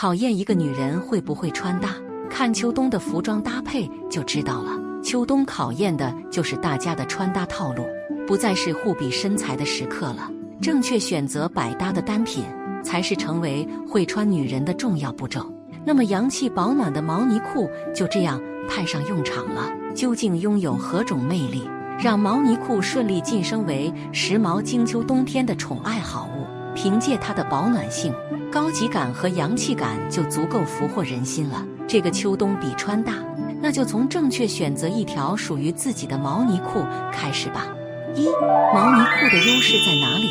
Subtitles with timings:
[0.00, 1.92] 考验一个女人会不会穿搭，
[2.30, 4.70] 看秋冬的服装搭配就知道了。
[5.02, 7.82] 秋冬考验的就是大家的穿搭套路，
[8.24, 10.30] 不再是互比身材的时刻了。
[10.62, 12.44] 正确选择百搭的单品，
[12.80, 15.52] 才是成为会穿女人的重要步骤。
[15.84, 18.40] 那么，洋气保暖的毛呢裤就这样
[18.70, 19.68] 派上用场了。
[19.96, 21.68] 究竟拥有何种魅力，
[22.00, 26.57] 让毛呢裤顺利晋升为时髦经秋冬天的宠爱好物？
[26.80, 28.14] 凭借它的保暖性、
[28.52, 31.66] 高级感和洋气感，就足够俘获人心了。
[31.88, 33.14] 这个秋冬比穿大，
[33.60, 37.66] 那就从正确选择一条属于自己的毛呢裤开始吧。
[38.14, 38.28] 一、
[38.72, 40.28] 毛呢裤的优势在哪里？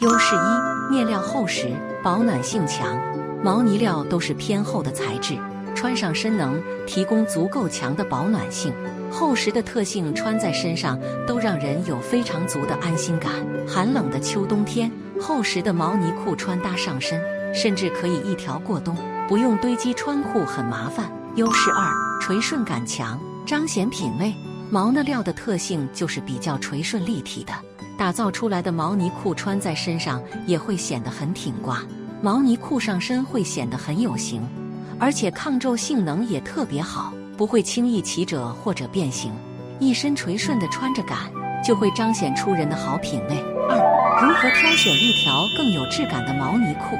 [0.00, 1.70] 优势一：面料厚实，
[2.02, 3.00] 保暖性强。
[3.42, 5.38] 毛呢料都是偏厚的材质，
[5.74, 8.74] 穿上身能提供足够强的保暖性。
[9.10, 13.32] 厚实的特性穿在身上都让人有非常足的安心感。
[13.66, 17.20] 寒冷的秋冬天，厚实的毛呢裤穿搭上身，
[17.54, 18.96] 甚至可以一条过冬，
[19.28, 21.10] 不用堆积穿裤很麻烦。
[21.36, 24.32] 优势二：垂顺感强，彰显品味。
[24.70, 27.52] 毛呢料的特性就是比较垂顺立体的，
[27.96, 31.80] 打造出来的毛呢裤穿在身上也会显得很挺刮。
[32.20, 34.42] 毛呢裤上身会显得很有型，
[34.98, 39.32] 而且抗皱性能也特别好，不会轻易起褶或者变形。
[39.78, 41.18] 一身垂顺的穿着感，
[41.64, 43.36] 就会彰显出人的好品味。
[43.70, 43.78] 二、
[44.20, 46.98] 如何挑选一条更有质感的毛呢裤？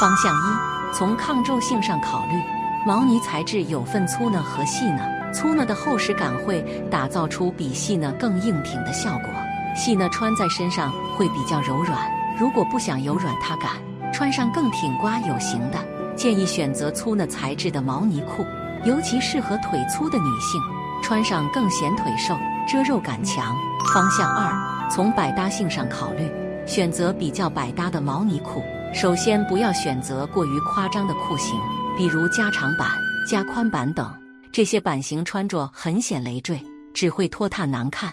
[0.00, 2.40] 方向一：从抗皱性上考虑，
[2.86, 9.28] 毛呢材质有分粗呢和细呢，粗呢的厚实感会打造出比细呢更硬挺的效果，
[9.76, 11.98] 细呢穿在身上会比较柔软。
[12.38, 13.72] 如果不想有软塌感，
[14.10, 15.78] 穿上更挺刮有型的，
[16.16, 18.42] 建议选择粗呢材质的毛呢裤，
[18.84, 20.58] 尤其适合腿粗的女性，
[21.02, 22.34] 穿上更显腿瘦，
[22.66, 23.54] 遮肉感强。
[23.92, 26.28] 方向二，从百搭性上考虑，
[26.66, 28.62] 选择比较百搭的毛呢裤。
[28.92, 31.58] 首先，不要选择过于夸张的裤型，
[31.96, 32.88] 比如加长版、
[33.28, 34.12] 加宽版等，
[34.52, 36.60] 这些版型穿着很显累赘，
[36.92, 38.12] 只会拖沓难看。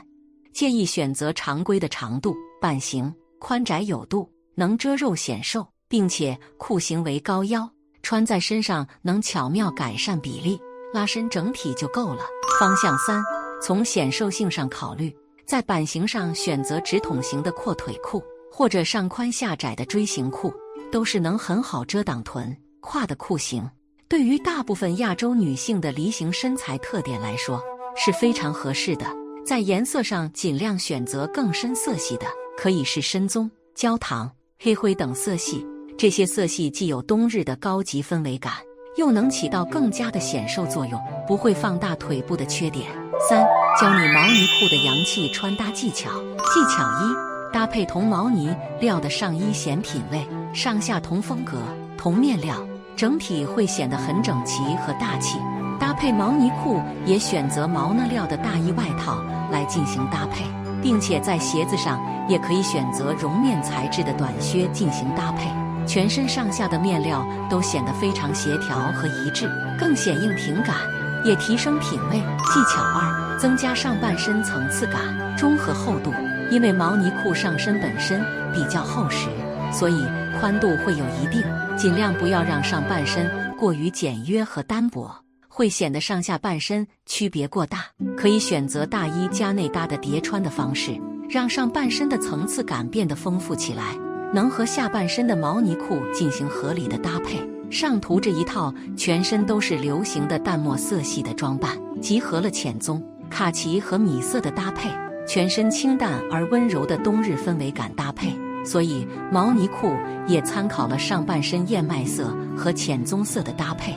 [0.53, 5.67] 建议选择常规的长度、版型，宽窄有度，能遮肉显瘦。
[5.91, 7.69] 并且裤型为高腰，
[8.01, 10.57] 穿在身上能巧妙改善比例，
[10.93, 12.23] 拉伸整体就够了。
[12.61, 13.21] 方向三，
[13.61, 15.13] 从显瘦性上考虑，
[15.45, 20.53] 在版型上选择直筒型的阔腿裤，或者上宽下窄的锥形裤，
[20.91, 23.67] 都是能很好遮挡臀胯的裤型。
[24.09, 27.63] 对于大部分亚洲女性的梨形身材特点来说，
[27.95, 29.05] 是非常合适的。
[29.45, 34.29] 在颜色上尽量选择更深色系的，可以是深棕、焦糖、
[34.59, 35.65] 黑灰等色系。
[35.97, 38.53] 这些色系既有冬日的高级氛围感，
[38.97, 42.91] 又能起到更加的显瘦作用，不会放大腿部的缺点。
[43.29, 43.43] 三，
[43.79, 46.09] 教你毛呢裤的洋气穿搭技巧。
[46.53, 51.57] 技巧一：搭配同毛呢料的上衣显品味，上下同风格、
[51.97, 52.55] 同面料，
[52.95, 55.37] 整体会显得很整齐和大气。
[55.77, 60.45] 搭配毛呢裤，也选择毛呢料的大衣外套来进行搭配，
[60.81, 65.51] 并且在鞋子上也可以选择绒面材质的短靴进行搭配。
[65.85, 70.77] 全身上下的面料都显得非常协调和一致，更显硬挺感，
[71.25, 72.17] 也提升品味。
[72.45, 75.01] 技巧二：增加上半身层次感，
[75.35, 76.13] 中和厚度。
[76.51, 78.21] 因为毛呢裤上身本身
[78.53, 79.29] 比较厚实，
[79.71, 80.05] 所以
[80.39, 81.41] 宽度会有一定，
[81.77, 85.09] 尽量不要让上半身过于简约和单薄，
[85.47, 87.85] 会显得上下半身区别过大。
[88.17, 90.91] 可以选择大衣加内搭的叠穿的方式，
[91.29, 93.95] 让上半身的层次感变得丰富起来。
[94.33, 97.39] 能和下半身的毛呢裤进行合理的搭配。
[97.69, 104.89] 上图这一套全身都是流行的淡墨色系的装扮，集合了浅棕、卡其和米色的搭配，
[105.33, 108.37] 全身清淡而温柔的冬日氛围感搭配。
[108.65, 109.95] 所以毛呢裤
[110.27, 113.95] 也参考了上半身燕麦色和浅棕色的搭配，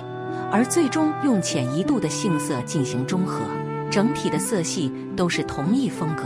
[0.53, 3.41] 而最终用浅一度的杏色进行中和，
[3.91, 6.23] 整体的色系都是同一风格。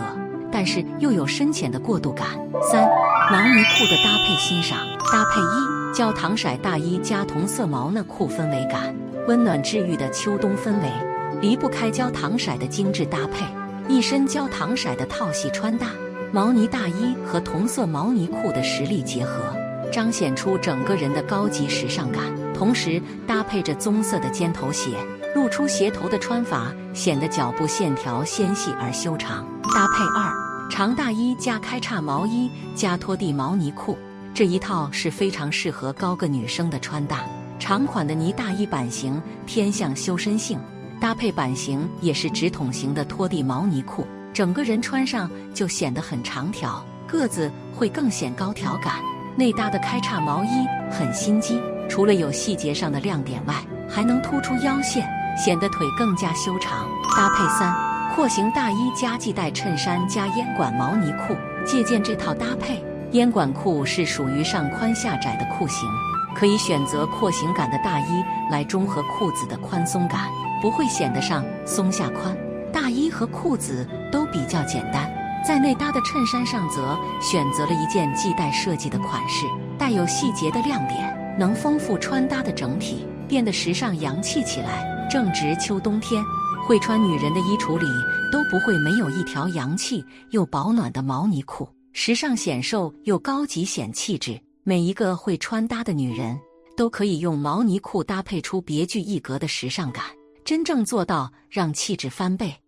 [0.52, 2.26] 但是又有深浅的过渡感。
[2.70, 2.86] 三、
[3.30, 4.78] 毛呢裤的搭配欣赏。
[5.10, 8.94] 搭配一：焦糖色大衣加同色毛呢裤，氛围感
[9.26, 10.92] 温暖治愈的秋冬氛围，
[11.40, 13.46] 离不开焦糖色的精致搭配。
[13.88, 15.88] 一身焦糖色的套系穿搭，
[16.30, 19.56] 毛呢大衣和同色毛呢裤的实力结合，
[19.90, 22.22] 彰显出整个人的高级时尚感。
[22.52, 24.90] 同时搭配着棕色的尖头鞋，
[25.34, 29.46] 露出鞋头的穿法，显得脚部线条纤细而修长。
[29.74, 33.96] 搭配二：长大衣加开叉毛衣加拖地毛呢裤，
[34.34, 37.24] 这一套是非常适合高个女生的穿搭。
[37.58, 40.58] 长款的呢大衣版型偏向修身性，
[41.00, 48.94] 搭配版型也是直筒型的拖地毛呢裤，整个人穿上就显得很长条，个子会更显高挑感。
[49.36, 50.48] 内搭的开叉毛衣
[50.90, 53.54] 很心机，除了有细节上的亮点外，
[53.88, 56.88] 还能突出腰线，显得腿更加修长。
[57.16, 57.72] 搭配三：
[58.14, 61.36] 廓形大衣加系带衬衫加烟管毛呢裤。
[61.64, 65.88] 借鉴这套搭配，烟管裤是属于上宽下窄的裤型，
[66.34, 70.28] 可以选择廓形感的大衣来中和裤子的宽松感，
[70.60, 72.36] 不会显得上松下宽。
[72.72, 75.10] 大衣和裤子都比较简单，
[75.46, 79.46] 在内搭的衬衫上则选择了一件系带设计的款式，
[79.78, 84.86] 带有细节的亮点，能丰富穿搭的整体，变得时尚洋气起来。
[85.10, 86.22] 正值秋冬天，
[86.66, 87.86] 会穿女人的衣橱里
[88.30, 94.38] 都不会没有一条洋气又保暖的毛呢裤，时尚显瘦又高级显气质。
[94.62, 96.38] 每一个会穿搭的女人
[96.76, 100.04] 都可以用毛呢裤搭配出别具一格的时尚感。
[100.48, 102.62] 真正做到让气质翻倍。